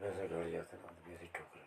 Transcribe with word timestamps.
वैसे 0.00 0.26
घर 0.28 0.50
जाते 0.50 0.76
तो 0.76 0.88
मेरी 1.08 1.26
ठोकर 1.34 1.66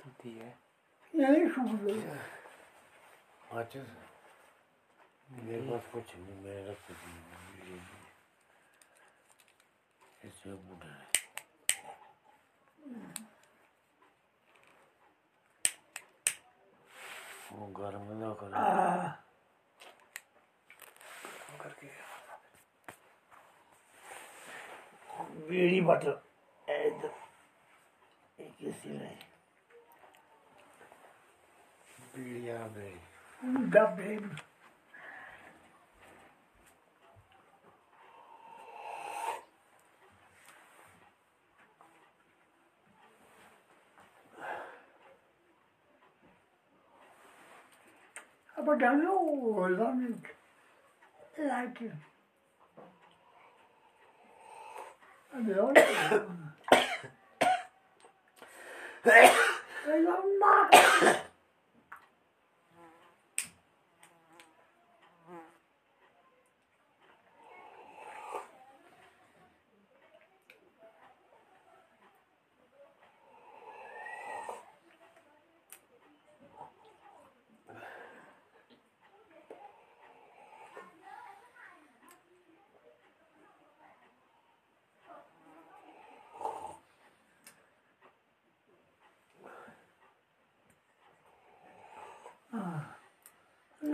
तूती 0.00 0.30
है। 0.38 0.48
यही 1.14 1.48
शुक्र 1.50 1.94
माचिस 3.52 3.88
मेरे 5.30 5.60
पास 5.70 5.86
कुछ 5.92 6.16
नहीं 6.16 6.36
मेरे 6.42 6.62
रख 6.70 6.90
दी 6.90 7.12
ऐसे 10.28 10.54
बूढ़ा 10.66 10.90
है। 10.90 11.06
वो 17.52 17.66
घर 17.72 17.96
में 17.96 18.16
ना 18.20 18.30
कर। 18.42 18.48
really 25.48 25.80
bottle 25.80 26.16
and 26.68 27.10
you 28.38 28.46
can 28.58 28.74
see 28.82 28.90
like 28.90 29.22
biryani. 32.16 32.92
Who 33.40 33.66
dubbed 33.66 34.00
him? 34.00 34.36
But 48.64 48.82
I 48.82 48.94
know, 48.96 49.64
I 51.38 51.44
like 51.46 51.80
it. 51.82 51.92
Ja. 55.44 55.72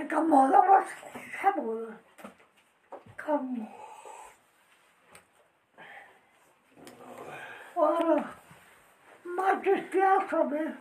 Men 0.03 0.09
kan 0.11 0.29
måla 0.29 0.59
var 0.59 0.85
sabor. 1.43 1.95
Kan. 3.17 3.67
Var. 7.75 8.25
Matte 9.23 9.85
klasa 9.91 10.45
be. 10.45 10.73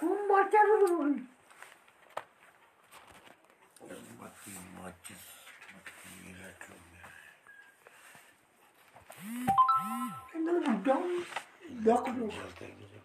Hun 0.00 0.28
matte 0.28 0.56
rulun. 0.56 1.28
Matte 3.80 4.50
matte. 4.78 5.14
Matte 5.72 5.96
matte. 10.68 10.96
Matte 11.84 12.12
matte. 12.12 12.95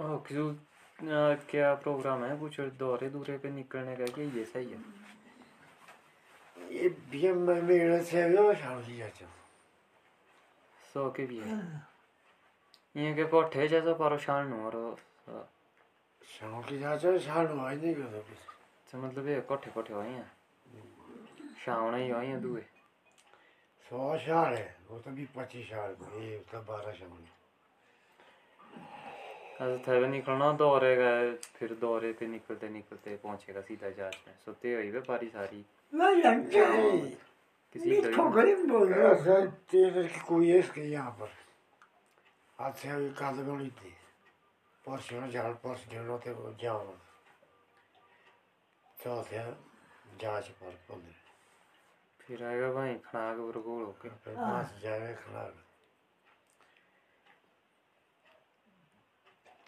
क्यों 0.00 0.52
क्या 1.50 1.74
programme 1.76 2.24
है? 2.24 2.36
कुछ 2.38 2.60
दौरे 2.78 3.08
दूरे 3.10 3.36
पे 3.38 3.50
निकलने 3.50 3.96
का 3.96 4.06
कि 4.14 4.22
ये 4.38 4.44
सही 4.44 4.66
है? 4.66 4.78
ये 6.72 6.88
भी 7.10 7.32
मैं 7.32 7.60
मेरे 7.62 8.02
से 8.04 8.28
भी 8.28 8.36
और 8.36 8.54
शाम 8.56 8.82
की 8.84 8.96
जाता 8.96 9.24
हूँ 9.24 9.32
सौ 10.92 11.08
के 11.16 11.26
भी 11.26 11.38
है। 11.38 11.58
ये 12.94 13.12
के 13.14 13.24
कोठे 13.32 13.66
जैसा 13.68 13.92
परेशान 13.94 14.48
नु 14.48 14.56
और 14.66 14.96
शाम 16.30 16.62
की 16.62 16.78
जाता 16.78 17.08
हूँ 17.08 17.18
शाम 17.20 17.46
हुआ 17.48 17.70
ही 17.70 17.76
नहीं 17.76 17.94
करता 17.94 18.18
कुछ। 18.20 18.38
तो 18.92 18.98
मतलब 19.02 19.28
ये 19.28 19.40
कोठे 19.48 19.70
कोठे 19.70 19.94
होई 19.94 20.06
हैं? 20.06 20.30
शाम 21.64 21.90
नहीं 21.94 22.10
होई 22.12 22.26
हैं 22.26 22.40
दुए। 22.42 22.64
सौ 23.86 24.16
साल 24.18 24.54
है 24.54 24.76
वो 24.90 24.98
तो 24.98 25.10
भी 25.10 25.26
पच्चीस 25.36 25.66
साल 25.68 25.94
को 25.94 26.20
ये 26.20 26.38
तो 26.52 26.60
बारह 26.62 26.92
साल। 26.92 27.08
में 27.10 27.28
निकलना 30.06 30.52
दौरे 30.52 30.96
गए 30.96 31.32
फिर 31.32 31.74
दौरे 31.74 32.12
पे 32.12 32.26
निकलते 32.26 32.68
निकलते 32.68 33.16
पहुंचेगा 33.16 33.60
सीधा 33.60 33.90
जहाज़ 33.90 34.16
में। 34.28 34.34
सोते 34.44 34.74
हुई 34.74 34.90
वे 34.90 35.00
पारी 35.00 35.28
सारी. 35.28 35.66
किसी 37.72 37.90
है। 40.78 40.90
यहाँ 40.90 41.10
पर? 41.10 41.28
आज 42.60 42.74
से 42.74 43.10
परसों 45.54 46.18
थे 46.18 46.30
वो 46.32 46.56
जाओ 46.62 46.94
चौथे 49.04 49.38
जाँच 50.20 50.48
पर 50.48 50.70
पंद्रह। 50.70 51.14
फिर 52.20 52.44
आएगा 52.44 52.72
भाई 52.72 52.94
खड़ाक 52.94 53.36
बरगोल 53.36 53.82
होके। 53.82 54.08
फिर 54.08 54.34
पाँच 54.36 54.82
जाए 54.82 55.14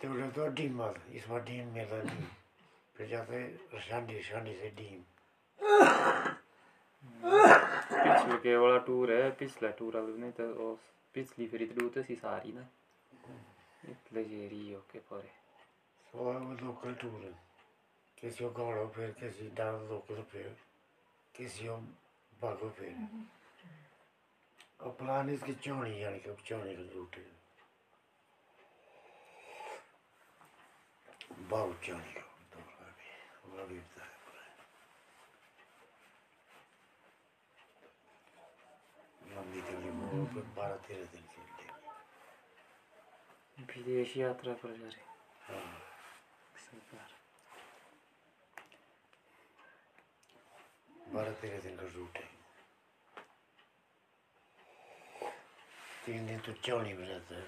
तो 0.03 0.09
तो 0.37 0.47
डीम 0.59 0.73
मत 0.83 0.95
इस 1.15 1.27
बार 1.29 1.41
डीम 1.45 1.67
मेरा 1.75 1.99
डीम 2.03 2.25
फिर 2.97 3.07
जाते 3.09 3.81
शांडी 3.81 4.23
शांडी 4.23 4.55
से 4.55 4.69
डीम। 4.79 5.03
पिछले 7.93 8.37
के 8.43 8.57
वाला 8.57 8.79
टूर 8.87 9.13
है 9.13 9.31
पिछला 9.39 9.69
टूर 9.79 9.97
अब 9.97 10.09
नहीं 10.21 10.33
तो 10.39 10.47
वो 10.55 10.73
पिछली 11.15 11.47
फिर 11.49 11.63
इतनी 11.63 11.89
तो 11.89 12.03
सी 12.03 12.15
सारी 12.17 12.53
ना। 12.53 12.67
इतने 13.91 14.25
जेरी 14.25 14.73
होके 14.73 14.99
परे। 15.11 15.31
सो 16.07 16.19
वो 16.19 16.33
लोकल 16.33 16.95
टूर 17.03 17.21
है। 17.25 17.33
किसी 18.19 18.45
को 18.45 18.51
गाड़ो 18.59 18.87
फिर 18.97 19.11
किसी 19.21 19.49
डांस 19.57 19.89
लोकल 19.91 20.23
फिर 20.33 20.57
किसी 21.35 21.67
को 21.67 21.77
बागो 22.43 22.69
फिर 22.79 22.93
और 24.81 24.91
प्लान 24.99 25.31
इसकी 25.31 25.55
चौड़ी 25.65 26.03
यानी 26.03 26.19
कि 26.19 26.35
चौड़ी 26.47 26.75
का 26.77 26.83
रूट 26.95 27.17
दौरा 31.53 32.83
बारह 40.57 40.77
तेरह 40.87 41.05
दिन 41.13 41.25
के 41.33 41.41
विदेश 43.73 44.17
यात्रा 44.17 44.53
पर 44.53 44.77
जा 44.79 44.89
रहे 44.89 45.05
हाँ 45.47 45.79
सरकार 46.65 47.09
बारह 51.15 51.33
तेरह 51.33 51.61
दिन 51.61 51.77
का 51.77 51.87
रूट 51.95 52.17
है 52.17 52.29
तीन 56.07 56.27
दिन 56.27 56.39
तो 56.39 56.53
चौड़ी 56.53 56.93
में 56.93 57.07
रहता 57.09 57.35
है 57.35 57.45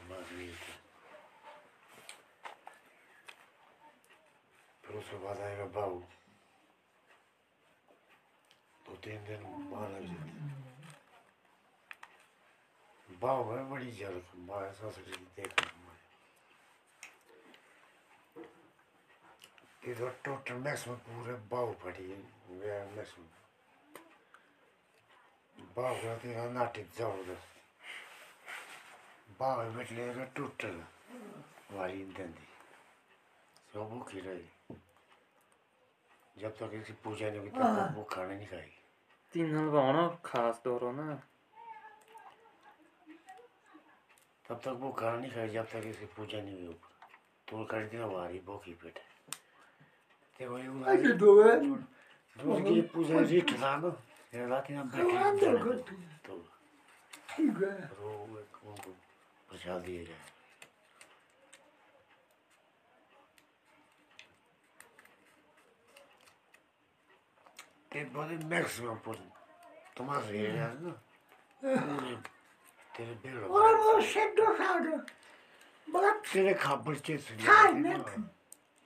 उसके 4.95 5.17
बाद 5.19 5.41
आएगा 5.43 5.65
बाबू 5.75 6.01
दो 8.81 8.97
तीन 9.05 9.25
दिन 9.25 9.43
वहाँ 9.71 9.89
लग 9.91 10.07
जाते 10.07 10.31
हैं 10.31 10.55
है 13.51 13.63
बड़ी 13.71 13.91
जल 13.93 14.21
माया 14.43 14.73
ससुरी 14.75 15.17
देख 15.37 15.51
इधर 19.85 20.11
टोटल 20.25 20.55
मैक्स 20.61 20.87
में 20.89 20.97
पूरे 20.99 21.33
भाव 21.49 21.73
पड़ी 21.83 22.07
वे 22.51 22.79
मैक्स 22.93 23.19
में 23.19 23.29
भाव 25.77 25.95
का 25.97 26.17
तेरा 26.19 26.45
नाटिक 26.53 26.87
ज़बरदस्त 26.97 27.53
बैठले 29.71 30.13
का 30.15 30.25
टोटल 30.37 30.83
वाली 31.73 32.05
दंदी 32.13 32.47
सब 33.73 33.89
भूखी 33.91 34.21
रही 34.21 34.49
जब 36.37 36.57
तक 36.59 36.71
इसी 36.75 36.93
पूजा 37.05 37.29
नहीं 37.31 37.41
हुई 37.41 37.51
तब 37.51 37.63
तक 37.77 37.95
वो 37.97 38.03
खाना 38.13 38.35
नहीं 38.35 38.47
खाएगी 38.47 38.81
तीन 39.35 39.57
हलवाओ 39.57 40.09
खास 40.25 40.61
दौरो 40.65 40.91
ना 40.93 41.07
तब 44.45 44.61
तक 44.65 44.77
वो 44.81 44.91
खाना 44.93 45.17
नहीं 45.19 45.31
खाई 45.33 45.49
जब 45.51 45.67
तक 45.73 45.87
इसकी 45.87 46.07
पूजा 46.17 46.41
नहीं 46.43 46.55
हुई 46.55 46.69
ऊपर 46.69 46.93
तो 47.49 47.57
वो 47.57 47.65
कर 47.73 47.87
दिया 47.93 48.07
वारी 48.07 48.39
भूखी 48.47 48.75
पेट 48.83 48.99
ते 50.41 50.47
वही 50.47 50.67
अरे 50.67 50.97
उन्हें 50.99 51.17
दो 51.19 51.31
है 51.43 51.57
उसकी 52.37 52.81
पूजा 52.95 53.21
रीट 53.31 53.53
था 53.61 53.77
ना 53.77 53.97
ये 54.35 54.47
रात 54.49 54.71
में 54.71 54.77
हाँ, 54.77 54.87
बैठे 54.87 55.03
तो 55.43 55.49
है। 55.59 55.77
तो 56.27 56.35
है 57.39 57.73
उनको 58.65 58.91
प्रसाद 59.49 59.81
दिया 59.83 60.03
जाए 60.05 60.34
तेरे 72.95 73.31
वो 73.47 74.01
शेडो 74.13 74.53
साडो 74.57 74.97
बहुत 75.89 76.23
तेरे 76.33 76.55
खबर 76.55 76.95
हाँ, 77.47 77.73
मैं- 77.73 77.97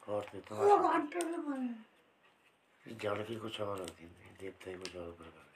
और 0.08 0.22
ते 0.32 0.38
वो 0.54 0.76
घंटे 0.88 1.24
में 1.24 1.40
बने 1.50 2.94
जल 3.02 3.22
की 3.28 3.36
कुछ 3.36 3.60
और 3.60 3.78
होती 3.80 4.04
है 4.04 4.34
देवता 4.40 4.70
की 4.70 4.78
कुछ 4.78 4.96
और 4.96 5.10
प्रकार 5.20 5.46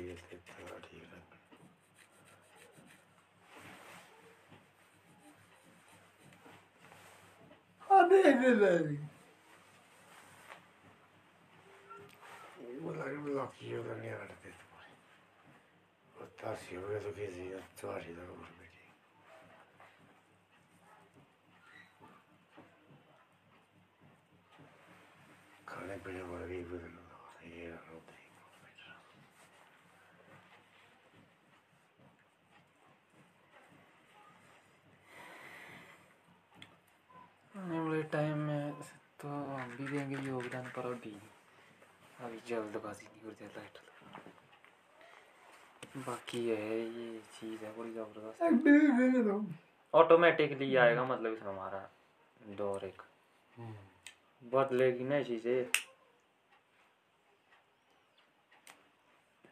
आहे 0.08 0.20
ते 0.30 0.36
सगळं 0.38 0.78
ठीक 0.80 1.02
आहे 1.12 1.24
अबे 7.90 8.22
नहीं 12.58 12.80
मला 12.80 13.04
लकी 13.04 13.74
होता 13.74 13.94
नहीं 13.94 14.10
आ 14.10 14.16
रहे 14.16 14.36
थे 14.44 14.50
तुम्हारे 14.50 14.92
और 16.16 16.26
तासी 16.42 16.76
हो 16.76 16.88
गया 16.88 16.98
तो 17.00 17.10
किसी 17.12 17.52
ही 25.76 26.20
आने 37.56 37.78
वाले 37.80 38.02
टाइम 38.12 38.38
में 38.38 38.72
तो 39.20 39.28
हम 39.28 39.70
भी 39.76 39.86
देंगे 39.88 40.16
योगदान 40.28 40.66
पर 40.76 40.86
अभी 40.86 41.14
अभी 42.20 42.38
जल्दबाजी 42.48 43.06
नहीं 43.06 43.22
करते 43.24 43.44
लाइट 43.56 43.78
बाकी 46.06 46.48
है 46.48 46.78
ये 46.78 47.18
चीज़ 47.34 47.64
है 47.64 47.70
बड़ी 47.78 47.92
ज़बरदस्त 47.92 48.38
ऑटोमेटिकली 49.94 50.74
आएगा 50.76 51.04
मतलब 51.04 51.32
इसमें 51.32 51.48
हमारा 51.48 51.88
दौर 52.56 52.84
एक 52.84 53.02
बदलेगी 54.42 55.04
ना 55.04 55.22
चीज़ें। 55.22 55.66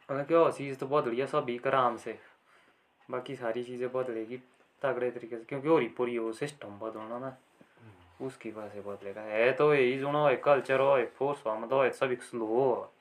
मतलब 0.09 0.25
क्या 0.27 0.49
चीज़ 0.51 0.77
तो 0.79 0.87
बदली 0.87 1.19
है 1.19 1.25
सभी 1.27 1.57
का 1.57 1.69
आराम 1.69 1.97
से। 1.97 2.17
बाकी 3.11 3.35
सारी 3.35 3.63
चीज़ें 3.63 3.91
बदलेगी 3.91 4.37
तगड़े 4.81 5.09
तरीके 5.11 5.37
से 5.37 5.43
क्योंकि 5.43 5.69
और 5.69 5.87
पूरी 5.97 6.17
वो 6.17 6.31
सिस्टम 6.33 6.79
बदलना 6.79 7.19
ना। 7.19 7.35
उसकी 8.21 8.51
वजह 8.51 8.69
से 8.69 8.81
बदलेगा। 8.81 9.21
है 9.21 9.51
तो 9.53 9.73
यही 9.73 9.97
जो 9.99 10.11
हो 10.11 10.35
कल्चर 10.45 10.79
हो 10.79 11.05
फोर्स 11.17 11.45
हो 11.45 11.55
मतलब 11.55 11.73
हो 11.73 11.89
सब 11.91 12.15
स्लो 12.21 12.45
हो। 12.45 12.91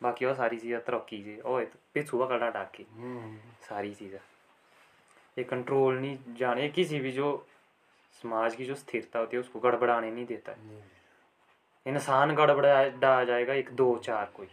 बाकी 0.00 0.26
वो 0.26 0.34
सारी 0.34 0.58
चीज़ें 0.58 0.80
तरक्की 0.84 1.22
से 1.24 1.40
हो 1.46 1.60
पिछू 1.94 2.24
पकड़ा 2.24 2.50
डाके। 2.50 2.84
सारी 3.68 3.94
चीज़ें। 3.94 4.18
ये 5.38 5.44
कंट्रोल 5.44 5.98
नहीं 5.98 6.34
जाने 6.38 6.68
किसी 6.68 6.98
भी 7.00 7.12
जो 7.12 7.28
समाज 8.22 8.54
की 8.54 8.64
जो 8.64 8.74
स्थिरता 8.74 9.18
होती 9.18 9.36
है 9.36 9.40
उसको 9.40 9.60
गड़बड़ाने 9.60 10.10
नहीं 10.10 10.26
देता। 10.26 10.52
है 10.52 11.01
इंसान 11.86 12.34
गड़बड़ा 12.34 12.82
डा 13.00 13.22
जाएगा 13.24 13.54
एक, 13.54 13.70
दो, 13.70 13.96
चार 13.98 14.32
कोई। 14.36 14.48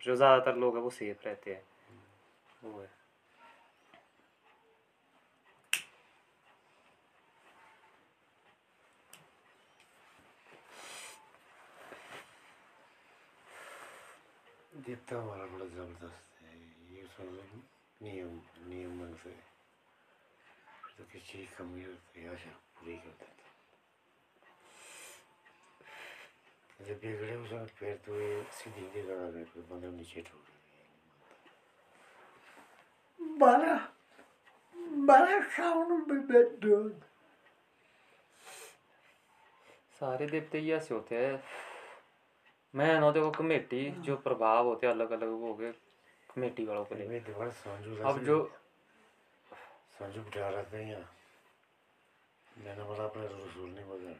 जो 0.00 0.16
ज़्यादातर 0.16 0.56
लोग 0.56 0.76
है 0.76 0.82
वो 0.82 0.90
सेफ़ 0.90 1.26
रहते 1.26 1.50
हैं। 1.50 1.62
वो 2.64 2.80
है। 2.80 2.88
देवता 14.76 15.16
हमारा 15.16 15.44
बड़ा 15.46 15.64
ज़बरदस्त 15.66 16.42
है, 16.42 16.58
ये 16.94 17.02
सब 17.06 17.38
नियम 18.00 18.40
नियम 18.68 19.14
से 19.14 19.30
तो 20.98 21.04
किसी 21.12 21.48
कमी 21.58 21.84
होती 21.84 22.22
है, 22.22 22.32
आशा 22.32 22.50
पूरी 22.76 22.96
कर 22.96 23.10
देता 23.10 23.39
जब 26.86 26.96
बिगड़े 27.02 27.34
उसमें 27.36 27.66
फिर 27.78 27.94
तो 28.06 28.20
ये 28.20 28.42
सीधी 28.58 29.00
आ 29.00 29.30
गए 29.30 29.44
फिर 29.52 29.62
बंदा 29.70 29.88
नीचे 29.96 30.20
ठोक 30.28 30.44
बड़ा 33.38 33.74
बड़ा 35.08 35.40
साउंड 35.56 36.06
में 36.12 36.26
बैठो 36.26 36.78
सारे 40.00 40.26
देवते 40.26 40.58
ही 40.58 40.70
ऐसे 40.72 40.94
होते 40.94 41.16
हैं। 41.16 41.42
मैं 42.74 42.98
ना 43.00 43.10
देखो 43.10 43.30
कमेटी 43.38 43.90
जो 44.06 44.16
प्रभाव 44.26 44.66
होते 44.66 44.86
हैं 44.86 44.94
अलग 44.94 45.10
अलग 45.12 45.30
हो 45.40 45.54
गए 45.54 45.72
कमेटी 46.34 46.64
वालों 46.66 46.84
को 46.84 46.94
दोबारा 46.94 47.50
संजू 47.60 47.96
अब 48.10 48.18
जो 48.24 48.36
संजू 49.98 50.20
बिठा 50.22 50.48
रहते 50.48 50.76
हैं 50.76 50.90
यहाँ 50.90 51.08
मैंने 52.64 52.84
बोला 52.84 53.04
अपने 53.04 53.26
रसूल 53.26 53.70
नहीं 53.70 53.84
बोला 53.84 54.10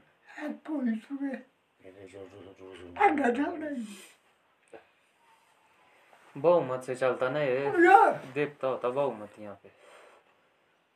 बहुमत 6.37 6.83
से 6.85 6.95
चलता 6.95 7.29
ना 7.29 7.41
ये। 7.41 7.71
देखता 8.35 8.69
होता 8.69 8.89
बहुमत 8.89 9.39
यहाँ 9.39 9.55
पे 9.63 9.69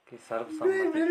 कि 0.09 0.17
सर्वसम्मति 0.17 1.03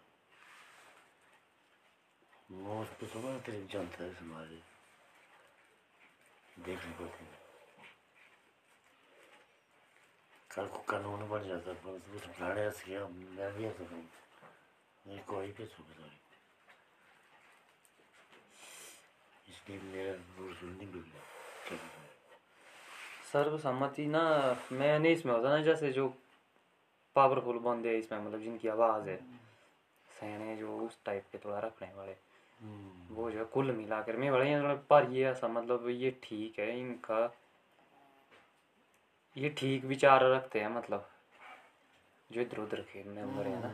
मौत 2.51 2.89
पे 3.01 3.07
तो 3.07 3.21
बड़ा 3.21 3.39
तेरी 3.47 3.63
जनता 3.73 4.05
है 4.05 4.13
समाज 4.15 4.49
देखने 6.67 6.93
को 6.99 7.07
थी 7.07 7.27
कल 10.57 10.67
को 10.67 10.79
कानून 10.79 11.29
बन 11.29 11.49
जाता 11.49 11.73
पर 11.73 11.99
तो 11.99 12.13
कुछ 12.13 12.23
फलाने 12.23 12.61
ऐसे 12.61 12.85
किया 12.85 13.01
मैं 13.09 13.57
भी 13.57 13.65
ऐसा 13.65 13.85
करूँ 13.85 14.05
नहीं 15.07 15.21
कोई 15.21 15.47
भी 15.47 15.65
सो 15.65 15.83
बता 15.83 16.11
इसलिए 19.49 19.81
मेरा 19.81 20.13
रूल 20.39 20.55
नहीं 20.63 20.93
बिगड़ा? 20.93 21.21
सर्वसम्मति 23.33 24.07
ना 24.07 24.23
मैं 24.73 24.99
नहीं 24.99 25.13
इसमें 25.13 25.33
होता 25.35 25.49
ना 25.49 25.63
जैसे 25.63 25.93
जो 25.93 26.15
पावरफुल 27.17 27.59
बंदे 27.59 27.89
हैं 27.89 27.97
इसमें 27.97 28.19
मतलब 28.19 28.41
जिनकी 28.41 28.69
आवाज़ 28.69 29.09
है। 29.09 29.17
सैने 30.21 30.57
जो 30.57 30.79
उस 30.79 30.99
टाइप 31.05 31.25
के 31.33 31.39
थोड़ा 31.39 31.59
रखने 31.59 31.89
वाले। 31.95 32.13
हम्म, 32.61 33.15
वो 33.15 33.31
जो 33.31 33.39
है 33.39 33.45
कुल 33.45 33.73
मिलाकर 33.73 34.17
मैं 34.17 34.33
बड़े 34.33 34.61
थोड़ा 34.61 34.75
पर 34.75 35.11
ये 35.11 35.27
ऐसा 35.27 35.49
मतलब 35.49 35.89
ये 35.89 36.21
ठीक 36.23 36.59
है 36.59 36.81
इनका 36.81 37.27
ये 39.37 39.49
ठीक 39.59 39.85
विचार 39.85 40.25
रखते 40.25 40.61
हैं 40.61 40.69
मतलब। 40.69 41.09
जो 42.31 42.41
इधर 42.41 42.59
उधर 42.59 42.81
के 42.93 43.03
मेंबर 43.09 43.47
है 43.47 43.61
ना। 43.61 43.71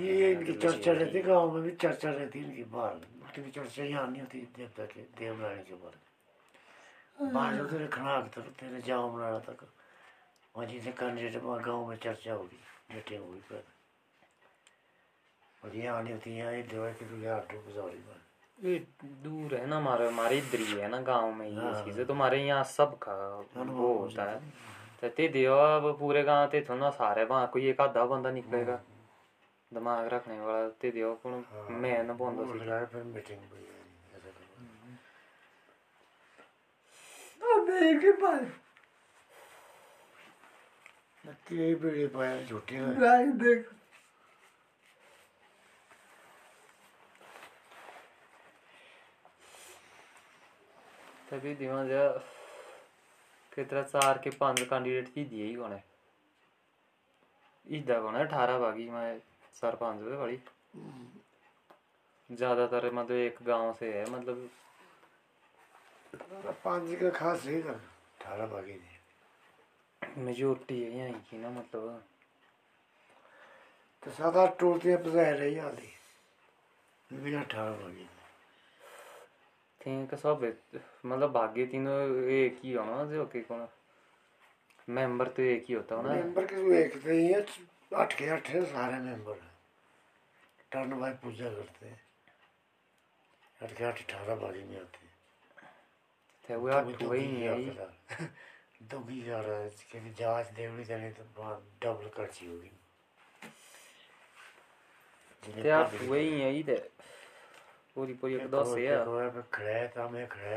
ये 0.00 0.32
इनकी 0.32 0.52
चर्चा 0.52 0.92
रहती 0.92 1.22
गाँव 1.22 1.52
में 1.52 1.62
भी 1.62 1.70
चर्चा 1.76 2.10
रहती 2.10 2.38
इनकी 2.38 2.64
बाहर। 2.64 2.94
उनकी 2.94 3.50
चर्चा 3.50 3.84
यहाँ 3.84 4.06
नहीं 4.08 4.20
होती 4.20 4.40
देवता 4.56 4.84
के 4.86 5.00
देवरानी 5.18 5.62
के 5.64 5.74
बारे 5.74 5.98
में। 7.22 7.32
बाहर 7.32 7.56
जो 7.56 7.64
तेरे 7.64 7.86
खनाक 7.88 8.30
तक 8.34 8.52
तेरे 8.60 8.80
जाओ 8.82 9.16
मनाना 9.16 9.38
तक। 9.38 9.66
वहाँ 10.54 10.66
जिसे 10.68 10.92
कैंडिडेट 10.92 11.42
वहाँ 11.42 11.62
गाँव 11.62 11.88
में 11.88 11.96
चर्चा 11.96 12.32
होगी 12.32 12.60
मीटिंग 12.94 13.22
होगी। 13.22 13.40
पर 13.50 13.64
और 15.62 15.76
यहाँ 15.76 16.02
नहीं 16.02 16.12
होती 16.14 16.36
यहाँ 16.38 16.52
इधर 16.52 16.86
है 16.86 16.92
कि 16.94 17.04
तू 17.04 17.16
यहाँ 17.16 17.40
टू 17.50 17.60
गुजारी 17.60 17.98
में 17.98 18.25
ये 18.58 18.78
दूर 19.24 19.54
है 19.54 19.66
ना 19.66 19.76
हमारे 19.76 20.06
हमारे 20.08 20.36
इधर 20.38 20.58
ही 20.58 20.78
है 20.80 20.88
ना 20.88 21.00
गाँव 21.02 21.32
में 21.34 21.46
ये 21.46 21.54
हाँ। 21.54 21.84
चीज़ें 21.84 22.06
तुम्हारे 22.06 22.42
यहाँ 22.44 22.62
सब 22.64 22.96
का 22.98 23.14
वो 23.54 23.92
होता 23.94 24.24
है। 24.30 24.38
तो 25.00 25.08
ते 25.08 25.28
दियो 25.28 25.54
अब 25.54 25.96
पूरे 25.98 26.22
गाँव 26.24 26.46
ते 26.52 26.60
थोड़ा 26.68 26.90
सारे 26.90 27.24
वहाँ 27.24 27.46
कोई 27.52 27.68
एक 27.70 27.80
आधा 27.80 28.04
बंदा 28.04 28.30
निकलेगा। 28.30 28.80
दिमाग 29.72 30.06
रखने 30.12 30.40
वाला 30.40 30.68
ते 30.80 30.90
दियो 30.90 31.12
कौन 31.22 31.44
मैं 31.82 32.02
ना 32.04 32.12
बोंदा 32.14 32.44
सी 32.44 32.58
मीटिंग 32.58 33.40
भी 33.52 33.62
ऐसा 34.16 34.30
करो। 34.30 34.56
तो 37.40 37.62
मेरे 37.66 38.12
पास 38.22 38.46
नक्की 41.24 41.74
बीड़ी 41.74 42.06
पाया 42.08 42.42
झूठी 42.42 42.76
है 51.26 51.38
लाइक 51.38 51.58
दिमाग 51.58 51.88
जा 51.88 52.08
कितना 53.52 53.82
चार 53.84 54.18
के 54.24 54.30
पाँच 54.30 54.60
कैंडिडेट 54.62 55.08
ही 55.16 55.24
दिए 55.24 55.44
ही 55.46 55.54
कौन। 55.54 55.72
है 55.72 55.84
इधर 57.66 58.00
कौन 58.00 58.16
है 58.16 58.24
अठारह 58.26 58.58
बागी 58.58 58.88
मैं 58.90 59.18
है 60.00 60.18
बड़ी 60.18 60.38
ज़्यादातर 62.30 62.90
मतलब 62.92 63.16
एक 63.16 63.38
गाँव 63.46 63.72
से 63.78 63.92
है 63.92 64.04
मतलब 64.10 64.48
पाँच 66.64 66.98
का 67.00 67.10
खास 67.10 67.46
अठारह 67.68 68.46
बाकी 68.46 68.72
थी 68.74 70.22
मेजोरिटी 70.22 70.82
है 70.82 70.90
यहाँ 70.98 71.20
की 71.20 71.38
ना 71.38 71.50
मतलब। 71.50 72.02
तो 74.02 74.10
सात 74.12 74.36
आठ 74.36 74.58
टोलते 74.58 74.96
पजाए 75.04 75.32
रही 75.38 75.54
अठारह 77.36 77.76
बाकी 77.76 78.08
थिंक 79.86 80.14
सब 80.14 80.40
मतलब 81.06 81.32
भाग्य 81.32 81.66
तीनों 81.66 81.98
एक 82.30 82.60
ही 82.64 82.72
होना 82.72 83.04
जो 83.04 83.24
के 83.26 83.40
कौन 83.40 83.68
मेंबर 84.88 85.28
तो 85.28 85.42
एक 85.42 85.64
ही 85.68 85.74
होता 85.74 85.94
होना। 85.94 86.14
मेंबर 86.14 86.46
के 86.46 86.56
जो 86.56 86.72
एक 86.74 87.04
थे 87.06 87.16
ये 87.26 87.46
आठ 87.96 88.18
के 88.18 88.28
आठ 88.28 88.48
है 88.48 88.64
सारे 88.64 88.98
मेंबर। 88.98 89.32
हैं 89.32 89.54
टर्न 90.72 91.00
बाय 91.00 91.12
पूजा 91.22 91.50
करते 91.50 91.86
हैं। 91.86 92.00
आठ 93.62 93.76
के 93.78 93.84
आठ 93.84 94.02
अठारह 94.02 94.34
बागी 94.34 94.62
में 94.64 94.76
आते 94.80 94.98
हैं 94.98 95.14
थे 96.44 96.56
वो 96.56 96.68
आठ 96.68 97.02
वही 97.02 97.26
नहीं 97.26 97.48
आई 97.48 97.64
दुखी 98.82 99.22
जा 99.22 99.40
रहा 99.40 99.56
है 99.56 99.68
क्योंकि 99.90 100.10
जाँच 100.18 100.50
देवड़ी 100.50 100.84
देनी 100.84 101.10
तो 101.10 101.22
बहुत 101.36 101.70
डबल 101.82 102.08
खर्ची 102.08 102.46
होगी। 102.46 102.70
ते 105.62 105.70
आठ 105.70 105.94
वही 106.02 106.42
आई 106.42 106.62
ते। 106.62 106.76
पूरी 107.96 108.12
पूरी 108.12 108.34
एक 108.34 108.50
दस 108.50 108.74
है 108.78 109.42
खड़ा 109.52 109.86
था 109.86 110.08
मैं 110.08 110.26
खड़ा 110.28 110.56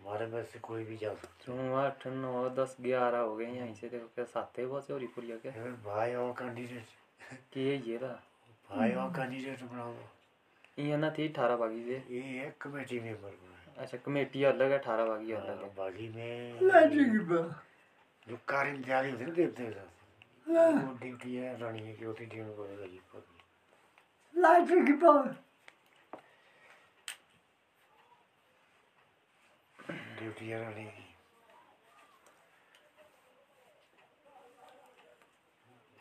हमारे 0.00 0.26
में 0.26 0.42
से 0.44 0.58
कोई 0.58 0.84
भी 0.84 0.96
जा 0.96 1.14
सकता 1.14 1.52
जो 1.52 1.74
आठ 1.74 2.06
नौ 2.06 2.48
दस 2.48 2.76
ग्यारह 2.80 3.18
हो 3.18 3.36
गए 3.36 3.46
यहीं 3.46 3.74
से 3.74 3.88
देखो 3.88 4.06
क्या 4.14 4.24
सात 4.24 4.58
है 4.58 4.66
बहुत 4.66 4.86
से 4.86 4.92
और 4.92 5.04
पूरी 5.06 5.28
क्या 5.28 5.52
भाई 5.84 6.14
और 6.14 6.32
कैंडिडेट 6.32 6.86
कि 7.52 7.60
ये 7.68 7.76
ये 7.86 7.96
रहा। 7.96 8.20
भाई 8.70 8.92
और 8.92 9.10
कैंडिडेट 9.10 9.62
बनाओ। 9.62 9.94
ये 10.78 10.96
ना 10.96 11.10
थी 11.10 11.28
अठारह 11.28 11.56
बागी 11.56 11.82
से। 11.84 12.02
ये 12.10 12.20
है 12.20 12.54
कमेटी 12.60 13.00
मेंबर 13.00 13.30
को 13.30 13.80
अच्छा 13.82 13.98
कमेटी 13.98 14.44
अलग 14.44 14.70
है 14.70 14.78
अठारह 14.78 15.04
बागी 15.04 15.32
अलग 15.32 15.62
है। 15.62 15.74
बागी 15.74 16.08
में 16.08 16.58
जो 18.28 18.38
कार्य 18.48 18.72
तैयारी 18.78 19.10
होती 19.10 19.22
है 19.22 19.28
ना 19.28 19.34
देवते 19.34 19.64
के 19.64 19.72
साथ 19.72 20.84
वो 20.84 20.94
ड्यूटी 20.94 21.34
है 21.36 21.60
रानी 21.60 21.96
की 21.96 22.04
होती 22.04 22.26
ड्यूटी 22.26 22.90
को 23.12 23.22
लाइक 24.34 24.68
की 24.68 24.92
ड्यूटी 30.22 30.48
है 30.48 30.58
रानी 30.62 30.84
की 30.86 31.06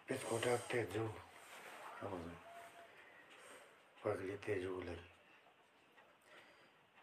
बिस्कुटा 0.09 0.55
तेजू 0.71 1.05
पगली 4.03 4.35
तेजू 4.45 4.73
लगी। 4.81 5.09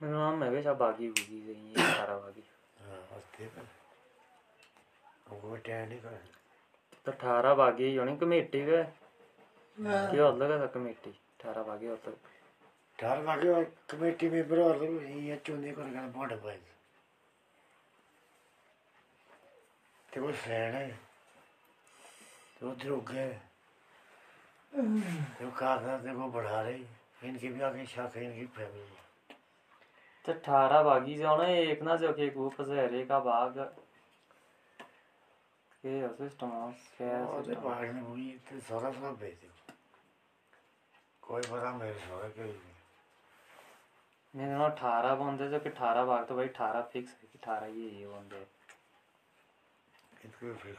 मेरा 0.00 0.14
नाम 0.14 0.42
है 0.44 0.50
वैसा 0.50 0.72
बागी 0.82 1.08
बुगी 1.08 1.40
से 1.46 1.52
ही 1.52 1.66
है 1.72 1.84
अठारह 1.84 2.16
बागी 2.18 2.44
हाँ 2.80 3.02
हस्ते 3.12 3.46
पर 3.56 3.66
हमको 5.28 5.56
टैन 5.66 5.88
नहीं 5.88 6.00
कर। 6.00 6.16
तो 7.06 7.12
अठारह 7.12 7.54
बागी 7.54 7.94
होनी 7.96 8.16
कमेटी 8.18 8.64
का 8.66 8.82
क्या 9.78 10.26
अलग 10.26 10.60
है 10.60 10.68
कमेटी? 10.74 11.10
अठारह 11.10 11.62
बागी 11.62 11.86
अलग 11.86 12.16
ठार 12.98 13.20
बाकी 13.22 13.48
और 13.48 13.64
कमेटी 13.90 14.28
मेंबर 14.30 14.58
और 14.62 14.84
ये 14.84 15.36
चुने 15.46 15.72
को 15.72 15.82
निकाल 15.82 16.08
बड़ 16.16 16.34
पाए 16.36 16.58
ते 20.12 20.20
वो 20.20 20.32
सैन 20.32 20.74
है? 20.74 20.88
तो 22.60 22.70
हो 22.70 23.00
गए। 23.00 23.32
तो 25.38 25.50
कहा 25.50 25.96
देखो 25.96 26.28
बढ़ा 26.28 26.60
रही। 26.62 26.86
इनकी 27.24 27.48
भी 27.48 27.60
आगे 27.60 27.86
शाखा 27.86 28.20
इनकी 28.20 28.46
फैमिली। 28.46 28.96
तो 30.24 30.32
अठारह 30.32 30.82
बागी 30.82 31.16
से 31.16 31.24
होना 31.24 31.46
एक 31.46 31.82
ना 31.82 31.96
जो 31.96 32.12
कि 32.12 32.28
वो 32.30 32.48
पसेरे 32.48 33.04
का 33.04 33.18
बाग। 33.18 33.58
के 35.84 36.08
सिस्टम 36.08 36.50
क्या 36.96 37.26
और 37.26 37.44
सिस्टम? 37.44 37.62
पहाड़ 37.62 37.92
में 37.92 38.02
हुई 38.02 38.30
तो 38.50 38.60
सारा 38.60 38.90
सब 38.90 39.16
भेज 39.20 39.34
दो। 39.34 39.72
कोई 41.22 41.42
पता 41.42 41.72
मेरे 41.72 41.98
सारा 41.98 42.28
कोई 42.28 42.44
नहीं। 42.44 42.76
मेरे 44.34 44.52
ना 44.52 44.64
अठारह 44.64 45.14
बंदे 45.14 45.48
जो 45.48 45.60
कि 45.60 45.68
अठारह 45.68 46.04
बाग 46.04 46.26
तो 46.26 46.36
भाई 46.36 46.48
अठारह 46.48 46.80
फिक्स 46.82 47.12
है 47.12 47.28
कि 47.32 47.38
अठारह 47.38 47.66
ये 47.66 47.88
ये 47.90 48.06
बंदे 48.06 48.57
इसको 50.28 50.54
फिर 50.62 50.76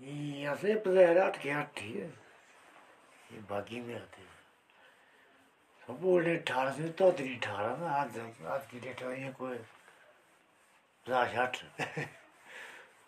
ये 0.00 0.12
यहाँ 0.42 0.56
से 0.56 0.74
पजाया 0.86 1.24
आठ 1.26 1.38
के 1.42 1.50
है 1.50 2.08
ये 3.32 3.40
बागी 3.50 3.80
में 3.80 3.94
आते 3.94 4.20
हैं। 4.22 4.36
सब 5.86 6.00
बोल 6.00 6.22
रहे 6.22 6.36
अठारह 6.36 6.70
से 6.76 6.88
तो 6.98 7.10
तेरी 7.12 7.34
अठारह 7.36 7.76
में 7.76 7.88
आज 7.88 8.18
आज 8.54 8.66
की 8.70 8.80
डेट 8.80 9.02
में 9.02 9.16
ये 9.18 9.32
कोई 9.38 9.58
पचास 11.06 11.34
आठ। 11.44 11.62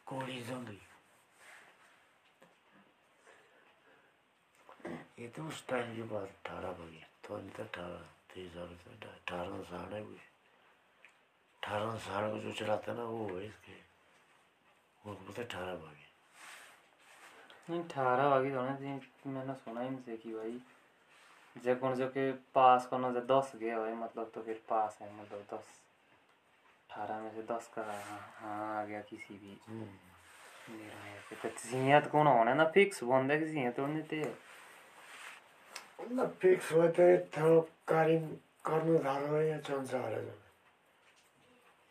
कोड़ी 0.06 0.38
होंगी 0.50 0.80
ये 5.20 5.28
तो 5.28 5.44
उस 5.48 5.66
टाइम 5.68 5.94
की 5.96 6.02
बात 6.10 6.28
अठारह 6.28 6.72
बागी 6.72 7.04
तो 7.24 7.34
अभी 7.36 7.50
तो 7.56 7.62
अठारह, 7.62 8.00
तेईस 8.34 8.52
साल 8.54 8.76
से 8.82 8.90
अठारह 9.08 9.62
साल 9.70 9.92
है 9.94 10.02
अठारह 10.02 11.96
साल 12.06 12.30
को 12.30 12.38
जो 12.40 12.52
चलाता 12.60 12.92
ना 12.94 13.04
वो 13.04 13.26
है 13.36 13.46
इसके। 13.46 13.89
उनको 15.04 15.32
पता 15.32 15.42
अठारह 15.42 15.74
भागे 15.74 16.08
नहीं 17.70 17.82
अठारह 17.82 18.26
वागी 18.26 18.50
थोड़ा 18.50 18.74
थी 18.74 19.30
मैंने 19.30 19.54
सुना 19.54 19.82
इनसे 19.82 20.16
कि 20.16 20.32
भाई 20.34 20.60
जब 21.64 21.80
कौन 21.80 21.94
जो 21.94 22.06
के 22.08 22.30
पास 22.54 22.86
करना 22.90 23.10
जब 23.12 23.26
दस 23.26 23.52
गया 23.56 23.78
भाई 23.78 23.92
मतलब 23.92 24.30
तो 24.34 24.42
फिर 24.42 24.60
पास 24.68 24.98
है 25.02 25.12
मतलब 25.22 25.46
दस 25.54 25.68
अठारह 26.90 27.20
में 27.20 27.30
से 27.34 27.42
दस 27.42 27.70
का 27.74 27.82
हाँ 27.82 28.20
हाँ 28.36 28.80
आ 28.80 28.84
गया 28.84 29.00
किसी 29.00 29.34
भी। 29.34 29.58
मेरा 30.70 31.38
तो 31.42 31.48
जियत 31.70 32.06
कौन 32.06 32.26
होना 32.26 32.54
ना 32.54 32.64
फिक्स 32.64 33.02
बंदा 33.04 33.36
कि 33.38 33.46
जियत 33.46 33.76
तो 33.76 33.86
नहीं 33.86 34.02
थे। 34.02 34.22
ना 36.14 36.26
फिक्स 36.40 36.72
होते 36.72 37.16
तो 37.36 37.60
कार्य 37.88 38.18
कर्णधार 38.64 39.28
हो 39.28 39.40
या 39.40 39.58
संसार 39.58 40.12
है। 40.12 40.22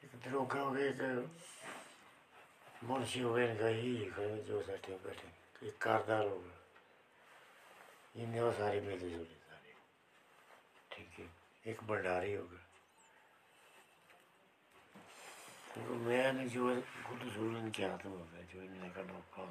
एक 0.03 0.15
द्रोगा 0.27 0.61
हो 0.61 0.71
गया 0.71 0.91
मुंशी 2.83 3.19
हो 3.19 3.33
गया 3.33 3.45
इनका 3.45 4.27
जो 4.47 4.59
बैठे 4.67 4.93
बैठे। 5.05 5.67
एक 5.67 5.77
कारदार 5.77 6.25
हो 6.25 6.37
गया। 6.37 8.23
इनमें 8.23 8.41
वो 8.41 8.51
सारी 8.51 8.79
मिली 8.81 9.09
जुली 9.09 9.37
सारी। 9.47 9.73
ठीक 10.91 11.19
है 11.19 11.25
एक 11.71 11.83
भंडारी 11.83 12.33
हो 12.33 12.43
गया। 12.43 12.65
तो 15.75 15.95
मैंने 15.95 16.47
जो 16.49 16.65
गुड 16.75 17.29
सूरन 17.31 17.69
के 17.69 17.83
हाथ 17.83 18.05
में 18.05 18.11
हो 18.11 18.27
गया 18.33 18.41
जो 18.53 18.61
इन्होंने 18.61 18.89
का 18.89 19.03
नौका 19.03 19.45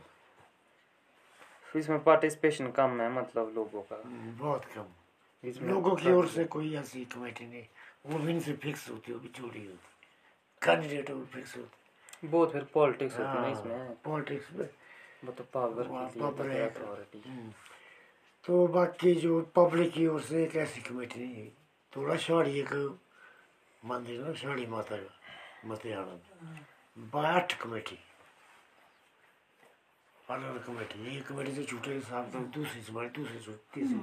फिर 1.65 1.83
इसमें 1.83 2.05
पार्टिसिपेशन 2.05 2.71
कम 2.71 3.01
है 3.01 3.11
मतलब 3.13 3.53
लोगों 3.55 3.83
का। 3.83 3.97
बहुत 4.39 4.65
कम। 4.65 4.87
इसमें 5.45 5.69
लोगों 5.69 5.97
की 5.97 6.13
ओर 6.13 6.29
से 6.29 6.45
कोई 6.45 6.75
ऐसी 6.77 7.05
कमेटी 7.05 7.47
नहीं। 7.47 7.67
वो 8.07 8.19
भी 8.19 8.33
इनसे 8.33 8.53
फिक्स 8.53 8.89
होती 8.91 9.13
है 9.13 9.17
वो 9.19 9.23
भी 9.23 9.29
जोड़ी 9.29 9.67
होती। 9.67 9.89
कैंडिडेट 10.63 11.11
वो 11.11 11.25
फिक्स 11.25 11.57
होती। 11.57 11.88
बहुत 12.25 12.53
फिर 12.53 12.65
पॉलिटिक्स 12.75 13.19
होती 13.19 13.29
है 13.29 13.35
ना 13.35 13.41
हाँ, 13.41 13.51
इसमें। 13.53 13.95
पॉलिटिक्स 14.05 14.53
में 14.53 14.69
वो 15.25 15.33
तो 15.33 15.45
पावर 15.55 16.51
है। 16.51 16.69
अथॉरिटी 16.71 17.23
हम्म। 17.29 17.53
तो 18.45 18.67
बाकी 18.67 19.15
जो 19.15 19.41
पब्लिक 19.57 19.93
की 19.93 20.07
ओर 20.07 20.21
से 20.23 20.43
एक 20.45 20.57
ऐसी 20.57 20.81
कमेटी 20.81 21.21
नहीं 21.21 21.49
थोड़ा 21.93 22.17
शाड़ी 22.17 22.59
एक 22.61 22.73
मंदिर 23.83 24.21
ना 24.21 24.33
शाड़ी 24.35 24.67
माता 24.67 24.97
का 24.97 25.69
मतियाना 25.69 26.13
में 26.13 27.11
बाट 27.15 27.53
कमेटी 27.63 27.99
अलग 30.31 30.43
अलग 30.45 30.65
कमेटी 30.67 31.15
ये 31.15 31.21
कमेटी 31.21 31.55
से 31.55 31.65
छूटे 31.65 31.95
हिसाब 31.95 32.31
तो 32.33 32.39
दूसरी 32.57 32.81
से 32.83 32.93
हमारी 32.93 33.09
दूसरी 33.09 33.39
से 33.41 33.53
तीसरी। 33.75 34.01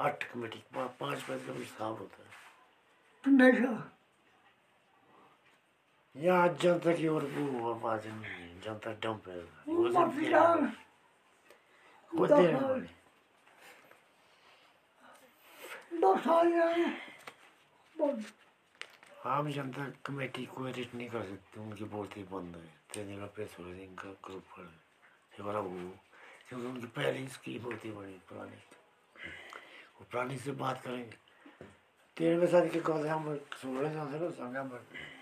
आठ 0.00 0.24
कमेटी 0.32 0.62
पाँच 0.74 0.90
पाँच 1.00 1.22
का 1.22 1.52
भी 1.52 1.64
होता 1.80 2.22
है। 2.22 2.28
नशा 3.34 3.72
यहाँ 6.14 6.48
जनता 6.60 6.92
की 6.92 7.08
ओर 7.08 7.24
है 7.24 8.48
जनता 8.60 8.92
डंप 9.02 9.28
है 9.28 9.42
वो 12.10 12.26
आम 19.26 19.50
जनता 19.50 19.86
कमेटी 20.04 20.44
कोई 20.48 20.72
रिट 20.72 20.94
नहीं 20.94 21.08
कर 21.08 21.22
सकती 21.22 21.60
उनकी 21.60 21.84
बोलती 21.86 22.22
बंद 22.24 22.56
है 22.56 22.62
तेने 22.94 23.16
का 23.18 23.26
पैसा 23.36 23.62
है 23.62 23.84
इनका 23.84 24.10
ग्रुप 24.26 24.58
है 24.58 24.64
ये 24.64 25.42
वाला 25.42 25.60
वो 25.60 25.78
क्योंकि 26.48 26.66
उनकी 26.66 26.86
पहली 26.92 27.26
स्कीम 27.30 27.62
होती 27.62 27.90
बड़ी 27.92 28.18
पुरानी 28.28 28.60
वो 29.90 30.04
पुरानी 30.04 30.38
से 30.38 30.52
बात 30.58 30.82
करेंगे 30.82 31.16
तेरहवें 32.16 32.46
साल 32.48 32.68
के 32.68 32.80
कौन 32.82 33.06
हम 33.06 33.34
से 33.56 33.68
ना 33.68 34.30
संगा 34.32 34.62
में 34.64 34.78
कोशिश 34.78 35.19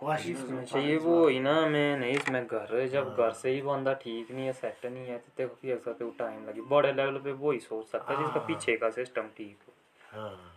चाहिए 0.00 0.96
वो 0.96 1.26
ही 1.28 1.38
ना 1.40 1.54
मैं 1.66 1.96
नहीं 1.96 2.12
इसमें 2.12 2.46
घर 2.46 2.86
जब 2.86 3.14
घर 3.16 3.32
से 3.32 3.50
ही 3.50 3.62
बंदा 3.62 3.92
ठीक 3.94 4.30
नहीं 4.30 4.46
है 4.46 4.52
सेट 4.52 4.86
नहीं 4.86 5.06
है 5.06 5.18
तो 5.18 5.46
फिर 5.46 5.78
सकते 5.78 6.04
वो 6.04 6.10
टाइम 6.18 6.46
लगे। 6.48 6.60
बड़े 6.60 6.92
लेवल 6.92 7.18
पे 7.18 7.32
वो 7.32 7.52
ही 7.52 7.58
सोच 7.58 7.86
सकता 7.86 8.12
है 8.12 8.18
जिसका 8.18 8.38
हाँ। 8.40 8.46
पीछे 8.46 8.76
का 8.76 8.90
सिस्टम 8.90 9.28
ठीक 9.36 9.58
हो। 9.68 9.72
हाँ। 10.12 10.54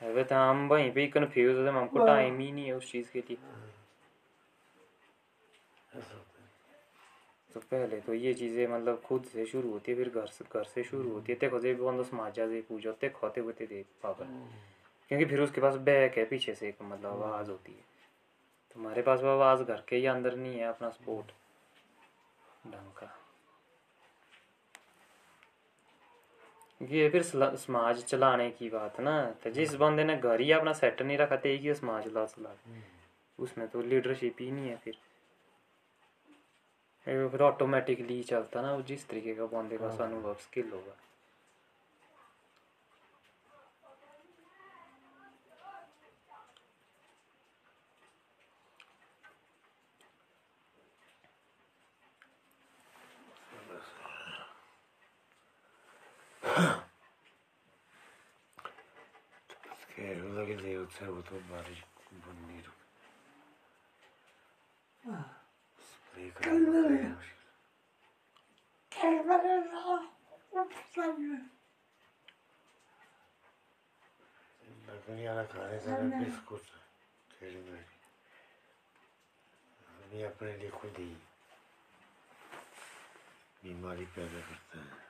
है 0.00 0.12
वे 0.12 0.24
तो 0.24 0.34
हम 0.34 0.68
वहीं 0.68 0.90
पे 0.92 1.06
कंफ्यूज 1.06 1.56
होते 1.56 1.70
हमको 1.70 1.98
हाँ। 1.98 2.06
टाइम 2.06 2.38
ही 2.40 2.50
नहीं 2.52 2.66
है 2.66 2.72
उस 2.72 2.90
चीज़ 2.92 3.10
के 3.12 3.18
लिए। 3.18 3.36
होता 5.94 6.42
है। 6.42 6.48
तो 7.54 7.60
पहले 7.60 8.00
तो 8.00 8.14
ये 8.14 8.34
चीज़ें 8.34 8.66
मतलब 8.68 9.00
खुद 9.04 9.24
से 9.24 9.46
शुरू 9.46 9.70
होती 9.72 9.92
है 9.92 9.98
फिर 9.98 10.08
घर 10.20 10.26
से 10.26 10.44
घर 10.54 10.64
से 10.64 10.82
शुरू 10.84 11.12
होती 11.12 11.32
है। 11.32 11.38
देखो 11.38 11.60
जे 11.60 11.74
बंदा 11.74 12.02
समाजा 12.02 12.46
से 12.48 12.60
पूजा 12.68 12.92
ते 12.92 13.08
खोते 13.08 13.40
होते 13.40 13.66
देख 13.66 13.86
पावर 14.02 14.26
क्योंकि 15.10 15.24
फिर 15.24 15.40
उसके 15.40 15.60
पास 15.60 15.74
बैक 15.86 16.18
है 16.18 16.24
पीछे 16.24 16.54
से 16.54 16.68
एक 16.68 16.82
मतलब 16.82 17.22
आवाज़ 17.22 17.50
होती 17.50 17.72
है। 17.72 17.95
तुम्हारे 18.76 19.02
पास 19.02 19.20
वो 19.20 19.28
आवाज़ 19.30 19.62
घर 19.62 19.82
के 19.88 19.96
ही 19.96 20.06
अंदर 20.06 20.34
नहीं 20.36 20.58
है 20.58 20.64
अपना 20.64 20.88
सपोर्ट 20.90 21.26
ढंग 22.66 22.90
का 22.92 23.06
ये 26.80 27.08
फिर 27.10 27.22
समाज 27.22 28.02
चलाने 28.04 28.50
की 28.50 28.68
बात 28.70 29.00
ना 29.00 29.14
तो 29.44 29.50
जिस 29.50 29.74
बंदे 29.74 30.04
ने 30.04 30.16
घर 30.16 30.40
ही 30.40 30.50
अपना 30.52 30.72
सेट 30.72 31.02
नहीं 31.02 31.18
रखा 31.18 31.36
तो 31.36 31.48
ही 31.48 31.74
समाज 31.74 32.04
चला। 32.04 32.24
चला 32.26 32.54
उसमें 33.38 33.66
तो 33.68 33.82
लीडरशिप 33.82 34.36
ही 34.40 34.50
नहीं 34.50 34.68
है 34.68 34.76
फिर। 34.76 34.98
फिर 37.06 37.42
ऑटोमेटिकली 37.42 38.22
चलता 38.24 38.62
ना 38.62 38.78
जिस 38.82 39.08
तरीके 39.08 39.34
का 39.34 39.46
बंदे 39.48 39.78
का 39.78 39.88
अनुभव 40.04 40.34
स्किल 40.42 40.70
होगा। 40.72 40.96
लगे 60.86 61.02
दे 61.02 61.06
उत्सव 61.06 61.14
वो 61.14 61.22
तो 61.22 61.38
बारिश 61.50 61.82
बन 62.12 62.36
नहीं 62.46 62.62
रुक 62.62 62.78
स्प्रे 65.78 66.30
कल 66.30 66.66
वाले। 66.66 66.98
करना 66.98 67.20
खेल 68.92 69.18
वाले 69.28 69.56
ना 69.58 69.80
उपसंग 70.60 71.32
लगने 74.88 75.28
वाला 75.28 75.44
खाने 75.44 75.78
से 75.80 75.90
ना 75.90 76.18
बिस्कुट 76.24 76.60
खेल 77.30 77.56
में 77.70 77.84
ये 80.12 80.24
अपने 80.24 80.56
लिए 80.56 80.70
खुद 80.70 80.98
ही 80.98 81.16
बीमारी 83.64 84.04
पैदा 84.04 84.40
करता 84.40 85.05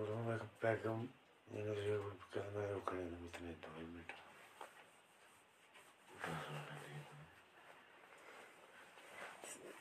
है 0.00 0.12
उन्होंने 0.12 0.36
पैगम 0.62 1.00
इन्होंने 1.48 1.96
करना 2.32 2.68
रोकने 2.70 3.02
में 3.02 3.24
इतने 3.26 3.50
दो 3.62 3.70
मिनट 3.78 4.12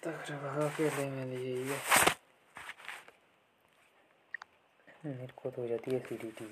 तगड़ा 0.04 0.38
भागा 0.38 0.66
अकेले 0.66 1.10
में 1.10 1.26
यही 1.26 1.68
है 1.70 1.80
मेरे 5.06 5.34
को 5.36 5.50
तो 5.50 5.62
हो 5.62 5.68
जाती 5.68 5.92
है 5.92 5.98
एसिडिटी 5.98 6.46